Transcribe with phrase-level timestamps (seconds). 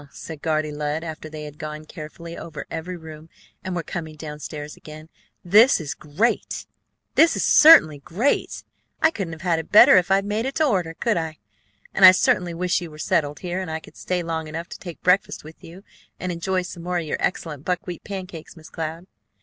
[0.09, 3.29] said Guardy Lud after they had gone carefully over every room
[3.63, 5.09] and were coming down stairs again.
[5.45, 6.65] "This is great!
[7.13, 8.63] This certainly is great.
[8.99, 11.37] I couldn't have had it better if I'd made it to order, could I?
[11.93, 14.79] And I certainly wish you were settled here, and I could stay long enough to
[14.79, 15.83] take breakfast with you
[16.19, 19.05] and enjoy some more of your excellent buckwheat cakes, Miss Cloud."